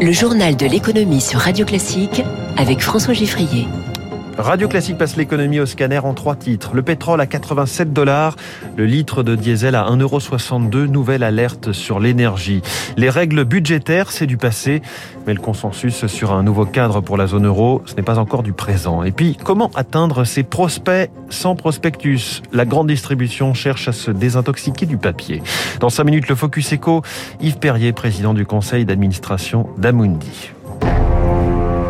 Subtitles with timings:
[0.00, 2.22] Le journal de l'économie sur Radio Classique
[2.56, 3.66] avec François Giffrier.
[4.38, 6.70] Radio Classique passe l'économie au scanner en trois titres.
[6.72, 8.36] Le pétrole à 87 dollars,
[8.76, 12.62] le litre de diesel à 1,62€, nouvelle alerte sur l'énergie.
[12.96, 14.80] Les règles budgétaires, c'est du passé,
[15.26, 18.44] mais le consensus sur un nouveau cadre pour la zone euro, ce n'est pas encore
[18.44, 19.02] du présent.
[19.02, 22.42] Et puis, comment atteindre ces prospects sans prospectus?
[22.52, 25.42] La grande distribution cherche à se désintoxiquer du papier.
[25.80, 27.02] Dans cinq minutes, le Focus Eco,
[27.40, 30.52] Yves Perrier, président du conseil d'administration d'Amundi.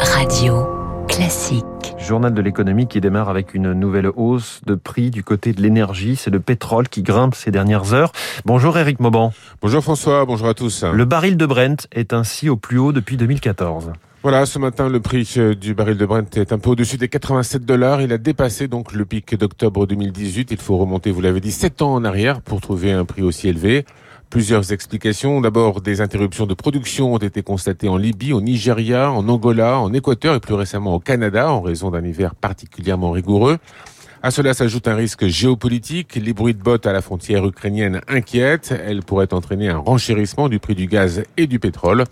[0.00, 0.66] Radio
[1.06, 1.71] Classique.
[2.02, 6.16] Journal de l'économie qui démarre avec une nouvelle hausse de prix du côté de l'énergie.
[6.16, 8.10] C'est le pétrole qui grimpe ces dernières heures.
[8.44, 9.32] Bonjour Eric Mauban.
[9.62, 10.82] Bonjour François, bonjour à tous.
[10.82, 13.92] Le baril de Brent est ainsi au plus haut depuis 2014.
[14.24, 17.08] Voilà, ce matin, le prix euh, du baril de Brent est un peu au-dessus des
[17.08, 18.02] 87 dollars.
[18.02, 20.50] Il a dépassé donc le pic d'octobre 2018.
[20.50, 23.48] Il faut remonter, vous l'avez dit, 7 ans en arrière pour trouver un prix aussi
[23.48, 23.84] élevé.
[24.32, 25.42] Plusieurs explications.
[25.42, 29.92] D'abord, des interruptions de production ont été constatées en Libye, au Nigeria, en Angola, en
[29.92, 33.58] Équateur et plus récemment au Canada en raison d'un hiver particulièrement rigoureux.
[34.22, 36.14] À cela s'ajoute un risque géopolitique.
[36.14, 38.72] Les bruits de bottes à la frontière ukrainienne inquiètent.
[38.86, 42.04] Elles pourraient entraîner un renchérissement du prix du gaz et du pétrole.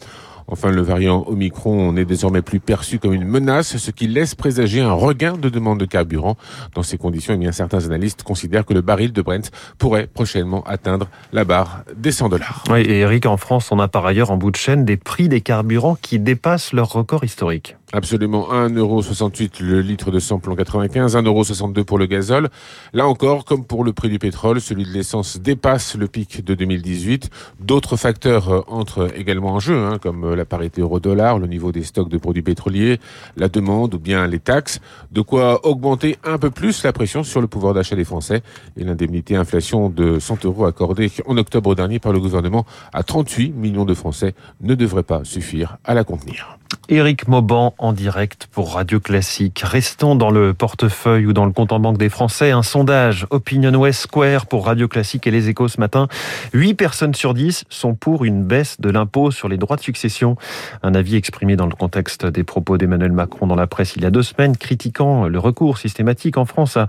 [0.51, 4.81] Enfin, le variant Omicron n'est désormais plus perçu comme une menace, ce qui laisse présager
[4.81, 6.37] un regain de demande de carburant.
[6.75, 10.63] Dans ces conditions, eh bien, certains analystes considèrent que le baril de Brent pourrait prochainement
[10.67, 12.65] atteindre la barre des 100 dollars.
[12.71, 15.29] Oui, et Eric, en France, on a par ailleurs en bout de chaîne des prix
[15.29, 17.77] des carburants qui dépassent leur record historique.
[17.93, 22.49] Absolument, 1,68€ le litre de samplon 95, 1,62€ pour le gazole.
[22.93, 26.55] Là encore, comme pour le prix du pétrole, celui de l'essence dépasse le pic de
[26.55, 27.31] 2018.
[27.59, 31.73] D'autres facteurs euh, entrent également en jeu, hein, comme euh, la parité euro-dollar, le niveau
[31.73, 33.01] des stocks de produits pétroliers,
[33.37, 34.79] la demande ou bien les taxes.
[35.11, 38.43] De quoi augmenter un peu plus la pression sur le pouvoir d'achat des Français.
[38.77, 43.51] Et l'indemnité inflation de 100 euros accordée en octobre dernier par le gouvernement à 38
[43.51, 46.57] millions de Français ne devrait pas suffire à la contenir.
[46.89, 49.63] Éric Mauban en direct pour Radio Classique.
[49.65, 52.51] Restons dans le portefeuille ou dans le compte en banque des Français.
[52.51, 56.07] Un sondage Opinion West Square pour Radio Classique et les échos ce matin.
[56.53, 60.37] 8 personnes sur 10 sont pour une baisse de l'impôt sur les droits de succession.
[60.83, 64.07] Un avis exprimé dans le contexte des propos d'Emmanuel Macron dans la presse il y
[64.07, 66.87] a deux semaines, critiquant le recours systématique en France à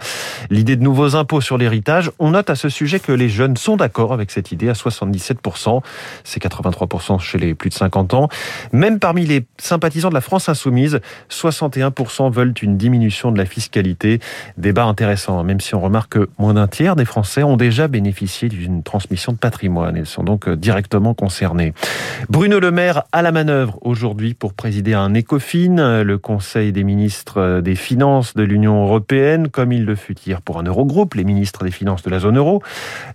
[0.50, 2.12] l'idée de nouveaux impôts sur l'héritage.
[2.19, 5.81] On note à ce sujet que les jeunes sont d'accord avec cette idée à 77%.
[6.25, 8.28] C'est 83% chez les plus de 50 ans.
[8.73, 10.81] Même parmi les sympathisants de la France insoumise,
[11.30, 14.19] 61% veulent une diminution de la fiscalité.
[14.58, 18.50] Débat intéressant, même si on remarque que moins d'un tiers des Français ont déjà bénéficié
[18.50, 19.96] d'une transmission de patrimoine.
[19.96, 21.74] Ils sont donc directement concernés.
[22.30, 27.62] Bruno Le Maire à la manœuvre aujourd'hui pour présider un ECOFIN, le Conseil des ministres
[27.62, 31.64] des Finances de l'Union européenne, comme il le fut hier pour un Eurogroupe, les ministres
[31.64, 32.62] des Finances de la zone euro.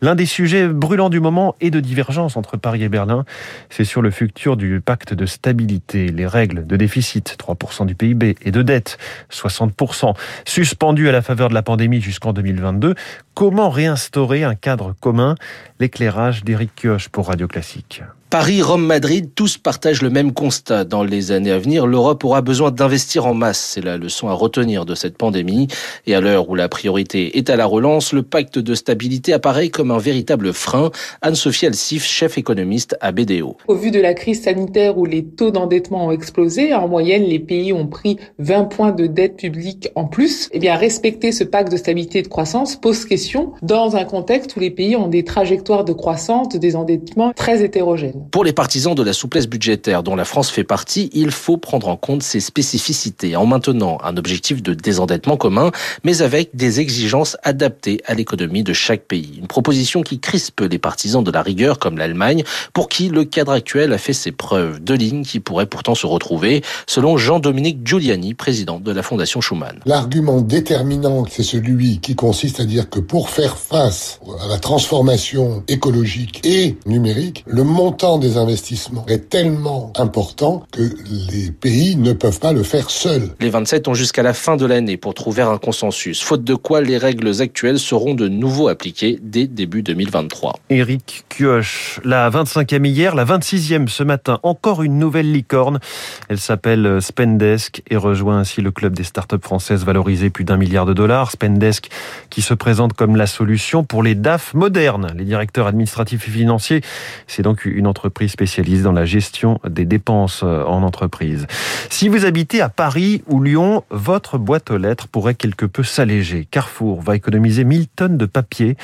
[0.00, 3.25] L'un des sujets brûlants du moment et de divergence entre Paris et Berlin,
[3.71, 6.09] c'est sur le futur du pacte de stabilité.
[6.09, 7.56] Les règles de déficit, 3%
[7.87, 8.99] du PIB, et de dette,
[9.31, 12.94] 60%, suspendu à la faveur de la pandémie jusqu'en 2022.
[13.34, 15.34] Comment réinstaurer un cadre commun?
[15.81, 18.03] L'éclairage d'Éric Kioch pour Radio Classique.
[18.28, 20.82] Paris, Rome, Madrid, tous partagent le même constat.
[20.84, 23.75] Dans les années à venir, l'Europe aura besoin d'investir en masse.
[23.75, 25.69] C'est la leçon à retenir de cette pandémie.
[26.09, 29.69] Et à l'heure où la priorité est à la relance, le pacte de stabilité apparaît
[29.69, 30.91] comme un véritable frein.
[31.22, 33.59] Anne-Sophie Alsif, chef économiste à BDO.
[33.69, 37.38] Au vu de la crise sanitaire où les taux d'endettement ont explosé, en moyenne, les
[37.38, 40.48] pays ont pris 20 points de dette publique en plus.
[40.50, 44.56] Eh bien, respecter ce pacte de stabilité et de croissance pose question dans un contexte
[44.56, 48.16] où les pays ont des trajectoires de croissance, de désendettement très hétérogènes.
[48.31, 51.88] Pour les partisans de la souplesse budgétaire dont la France fait partie, il faut prendre
[51.88, 55.71] en compte ses spécificités en maintenant un objectif de désendettement commun,
[56.04, 59.37] mais avec des exigences adaptées à l'économie de chaque pays.
[59.38, 63.53] Une proposition qui crispe les partisans de la rigueur comme l'Allemagne, pour qui le cadre
[63.53, 64.81] actuel a fait ses preuves.
[64.81, 69.81] Deux lignes qui pourraient pourtant se retrouver, selon Jean-Dominique Giuliani, président de la Fondation Schuman.
[69.84, 75.65] L'argument déterminant, c'est celui qui consiste à dire que pour faire face à la transformation
[75.69, 80.82] écologique et numérique, le montant des investissements est tellement important que
[81.31, 83.31] les pays ne peuvent pas le faire seuls.
[83.41, 86.81] Les 27 ont jusqu'à la fin de l'année pour trouver un consensus, faute de quoi
[86.81, 90.55] les règles actuelles seront de nouveau appliquées dès début 2023.
[90.70, 95.81] Éric Kioch, la 25e hier, la 26e ce matin, encore une nouvelle licorne.
[96.29, 100.56] Elle s'appelle Spen Spendesk et rejoint ainsi le club des startups françaises valorisées plus d'un
[100.56, 101.32] milliard de dollars.
[101.32, 101.88] Spendesk
[102.31, 106.82] qui se présente comme la solution pour les DAF modernes, les directeurs administratifs et financiers.
[107.26, 107.95] C'est donc une entreprise
[108.28, 111.46] spécialisée dans la gestion des dépenses euh, en entreprise.
[111.90, 116.46] Si vous habitez à Paris ou Lyon, votre boîte aux lettres pourrait quelque peu s'alléger.
[116.50, 118.76] Carrefour va économiser 1000 tonnes de papier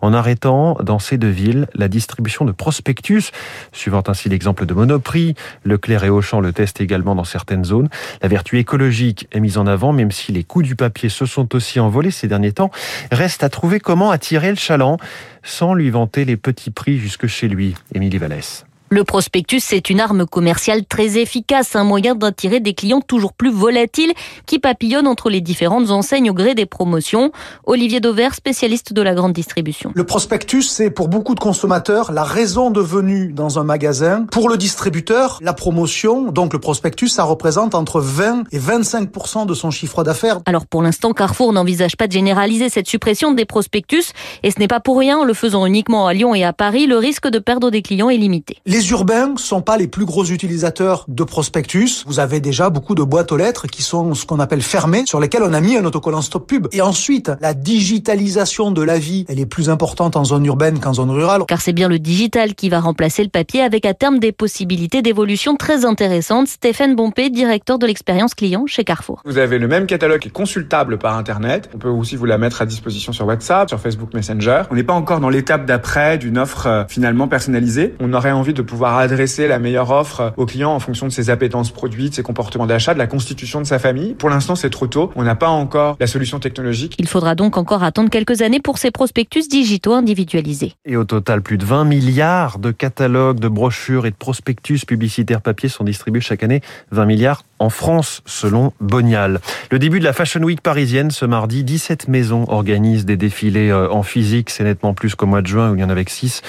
[0.00, 3.30] en arrêtant dans ces deux villes la distribution de prospectus,
[3.72, 5.34] suivant ainsi l'exemple de Monoprix.
[5.64, 7.88] Leclerc et Auchan le testent également dans certaines zones.
[8.22, 11.54] La vertu écologique est mise en avant, même si les coûts du papier se sont
[11.54, 12.70] aussi envolés ces derniers temps.
[13.12, 14.98] Reste à trouver comment attirer le chaland
[15.42, 17.74] sans lui vanter les petits prix jusque chez lui.
[17.94, 18.64] Émilie Vallès.
[18.92, 23.52] Le prospectus, c'est une arme commerciale très efficace, un moyen d'attirer des clients toujours plus
[23.52, 24.12] volatiles
[24.46, 27.30] qui papillonnent entre les différentes enseignes au gré des promotions.
[27.66, 29.92] Olivier Dauvert, spécialiste de la grande distribution.
[29.94, 34.26] Le prospectus, c'est pour beaucoup de consommateurs la raison de venue dans un magasin.
[34.32, 39.54] Pour le distributeur, la promotion, donc le prospectus, ça représente entre 20 et 25% de
[39.54, 40.40] son chiffre d'affaires.
[40.46, 44.10] Alors pour l'instant, Carrefour n'envisage pas de généraliser cette suppression des prospectus
[44.42, 46.88] et ce n'est pas pour rien en le faisant uniquement à Lyon et à Paris,
[46.88, 48.56] le risque de perdre des clients est limité.
[48.66, 52.04] Les urbains sont pas les plus gros utilisateurs de prospectus.
[52.06, 55.20] Vous avez déjà beaucoup de boîtes aux lettres qui sont ce qu'on appelle fermées, sur
[55.20, 56.68] lesquelles on a mis un autocollant stop pub.
[56.72, 60.94] Et ensuite, la digitalisation de la vie, elle est plus importante en zone urbaine qu'en
[60.94, 61.42] zone rurale.
[61.46, 65.02] Car c'est bien le digital qui va remplacer le papier avec à terme des possibilités
[65.02, 66.48] d'évolution très intéressantes.
[66.48, 69.22] Stéphane Bompé, directeur de l'expérience client chez Carrefour.
[69.24, 71.70] Vous avez le même catalogue qui est consultable par Internet.
[71.74, 74.62] On peut aussi vous la mettre à disposition sur WhatsApp, sur Facebook Messenger.
[74.70, 77.94] On n'est pas encore dans l'étape d'après d'une offre euh, finalement personnalisée.
[78.00, 81.28] On aurait envie de pouvoir adresser la meilleure offre au client en fonction de ses
[81.28, 84.14] appétences produits, de ses comportements d'achat, de la constitution de sa famille.
[84.14, 85.10] Pour l'instant, c'est trop tôt.
[85.16, 86.94] On n'a pas encore la solution technologique.
[86.98, 90.74] Il faudra donc encore attendre quelques années pour ces prospectus digitaux individualisés.
[90.84, 95.42] Et au total, plus de 20 milliards de catalogues, de brochures et de prospectus publicitaires
[95.42, 96.60] papier sont distribués chaque année.
[96.92, 99.40] 20 milliards en France, selon Bonial.
[99.70, 103.88] Le début de la Fashion Week parisienne, ce mardi, 17 maisons organisent des défilés euh,
[103.92, 104.50] en physique.
[104.50, 106.42] C'est nettement plus qu'au mois de juin où il y en avait 6.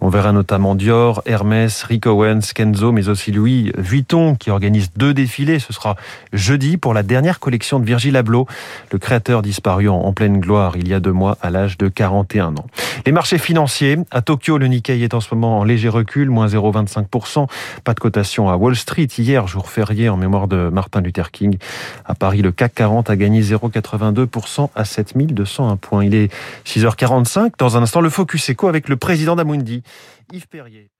[0.00, 5.14] On verra notamment Dior, Hermès, Rick Owens, Kenzo, mais aussi Louis Vuitton qui organise deux
[5.14, 5.58] défilés.
[5.58, 5.96] Ce sera
[6.32, 8.46] jeudi pour la dernière collection de Virgil Abloh,
[8.92, 12.56] le créateur disparu en pleine gloire il y a deux mois à l'âge de 41
[12.56, 12.66] ans.
[13.06, 13.96] Les marchés financiers.
[14.10, 17.46] À Tokyo, le Nikkei est en ce moment en léger recul, moins 0,25%.
[17.84, 21.58] Pas de cotation à Wall Street hier, jour férié en mémoire de Martin Luther King.
[22.04, 26.04] À Paris, le CAC 40 a gagné 0,82% à 7201 points.
[26.04, 26.32] Il est
[26.66, 27.52] 6h45.
[27.58, 29.82] Dans un instant, le Focus Eco avec le président d'Amundi,
[30.32, 30.90] Yves Perrier.